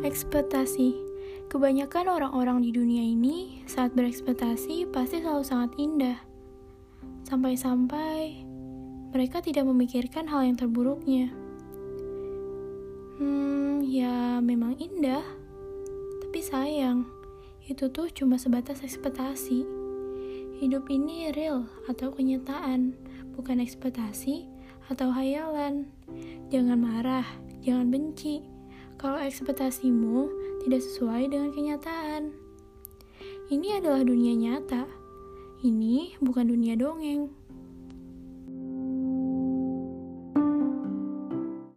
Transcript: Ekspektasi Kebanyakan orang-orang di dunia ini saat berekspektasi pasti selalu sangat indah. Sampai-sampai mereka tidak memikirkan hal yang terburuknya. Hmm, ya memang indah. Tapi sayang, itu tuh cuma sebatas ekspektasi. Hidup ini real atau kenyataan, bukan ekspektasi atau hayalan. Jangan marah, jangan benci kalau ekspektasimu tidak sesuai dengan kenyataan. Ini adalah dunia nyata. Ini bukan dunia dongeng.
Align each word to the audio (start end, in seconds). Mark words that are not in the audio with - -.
Ekspektasi 0.00 1.10
Kebanyakan 1.50 2.06
orang-orang 2.06 2.62
di 2.62 2.70
dunia 2.70 3.02
ini 3.02 3.66
saat 3.66 3.90
berekspektasi 3.98 4.86
pasti 4.94 5.18
selalu 5.18 5.42
sangat 5.42 5.74
indah. 5.82 6.18
Sampai-sampai 7.26 8.46
mereka 9.10 9.42
tidak 9.42 9.66
memikirkan 9.66 10.30
hal 10.30 10.46
yang 10.46 10.54
terburuknya. 10.54 11.34
Hmm, 13.18 13.82
ya 13.82 14.38
memang 14.38 14.78
indah. 14.78 15.26
Tapi 16.22 16.38
sayang, 16.38 17.10
itu 17.66 17.90
tuh 17.90 18.06
cuma 18.14 18.38
sebatas 18.38 18.86
ekspektasi. 18.86 19.66
Hidup 20.62 20.86
ini 20.86 21.34
real 21.34 21.66
atau 21.90 22.14
kenyataan, 22.14 22.94
bukan 23.34 23.58
ekspektasi 23.58 24.46
atau 24.86 25.10
hayalan. 25.10 25.90
Jangan 26.46 26.78
marah, 26.78 27.26
jangan 27.58 27.90
benci 27.90 28.59
kalau 29.00 29.16
ekspektasimu 29.16 30.28
tidak 30.60 30.84
sesuai 30.84 31.32
dengan 31.32 31.48
kenyataan. 31.56 32.36
Ini 33.48 33.80
adalah 33.80 34.04
dunia 34.04 34.36
nyata. 34.36 34.84
Ini 35.64 36.20
bukan 36.20 36.52
dunia 36.52 36.76
dongeng. 36.76 37.32